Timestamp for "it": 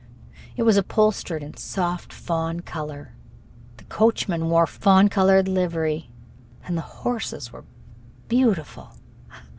0.55-0.63